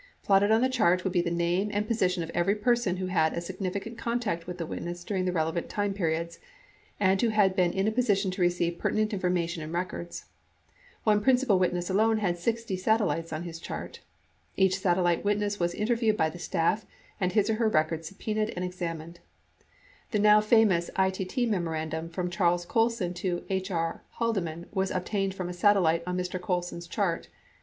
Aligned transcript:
Plotted 0.23 0.49
on 0.49 0.61
the 0.61 0.67
chart 0.67 1.03
would 1.03 1.13
be 1.13 1.21
the 1.21 1.29
name 1.29 1.69
and 1.71 1.85
position 1.87 2.23
of 2.23 2.31
every 2.33 2.55
person 2.55 2.97
who 2.97 3.05
had 3.05 3.33
a 3.33 3.39
significant 3.39 3.99
con 3.99 4.19
tact 4.19 4.47
with 4.47 4.57
the 4.57 4.65
witness 4.65 5.03
during 5.03 5.31
relevant 5.31 5.69
time 5.69 5.93
periods 5.93 6.39
and 6.99 7.21
who 7.21 7.27
had 7.29 7.55
been 7.55 7.71
in 7.71 7.87
a 7.87 7.91
position 7.91 8.31
to 8.31 8.41
receive 8.41 8.79
pertinent 8.79 9.13
information 9.13 9.61
and 9.61 9.73
records. 9.73 10.25
One 11.03 11.21
prin 11.21 11.35
cipal 11.35 11.59
witness 11.59 11.87
alone 11.87 12.17
had 12.17 12.39
60 12.39 12.75
satellites 12.77 13.31
on 13.31 13.43
his 13.43 13.59
chart. 13.59 13.99
Each 14.57 14.79
satellite 14.79 15.23
wit 15.23 15.37
ness 15.37 15.59
was 15.59 15.75
interviewed 15.75 16.17
by 16.17 16.31
the 16.31 16.39
staff 16.39 16.83
and 17.19 17.33
his 17.33 17.47
or 17.51 17.57
her 17.57 17.69
records 17.69 18.07
subpenaed 18.09 18.53
and 18.55 18.65
examined. 18.65 19.19
The 20.09 20.17
now 20.17 20.41
famous 20.41 20.89
ITT 20.97 21.47
memorandum 21.47 22.09
from 22.09 22.31
Charles 22.31 22.65
Colson 22.65 23.13
to 23.13 23.43
H. 23.51 23.69
R. 23.69 24.01
Haldeman 24.13 24.65
was 24.71 24.89
obtained 24.89 25.35
from 25.35 25.47
a 25.47 25.53
satellite 25.53 26.01
on 26.07 26.17
Mr. 26.17 26.41
Colson's 26.41 26.87
chart. 26.87 27.29